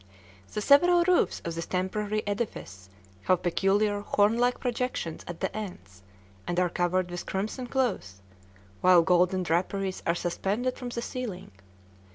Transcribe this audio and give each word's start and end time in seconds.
The 0.55 0.61
several 0.61 1.03
roofs 1.03 1.41
of 1.45 1.53
this 1.53 1.67
temporary 1.67 2.25
edifice 2.25 2.89
have 3.25 3.43
peculiar 3.43 3.99
horn 4.01 4.35
like 4.39 4.59
projections 4.59 5.23
at 5.27 5.41
the 5.41 5.55
ends, 5.55 6.01
and 6.47 6.59
are 6.59 6.69
covered 6.69 7.11
with 7.11 7.27
crimson 7.27 7.67
cloth, 7.67 8.19
while 8.81 9.03
golden 9.03 9.43
draperies 9.43 10.01
are 10.07 10.15
suspended 10.15 10.75
from 10.75 10.89
the 10.89 11.03
ceiling. 11.03 11.51